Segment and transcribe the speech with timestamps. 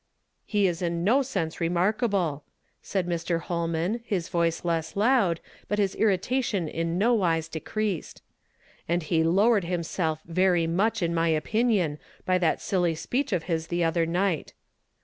[0.47, 2.43] "He is in no sense remarkable,"
[2.81, 3.37] said ]\Ir.
[3.37, 8.23] Hol man, his voice less loud, but his irritation in no wise decreased;
[8.89, 13.67] "and he lowered himself very much in my opinion by that silly speech of his
[13.67, 14.53] the other night.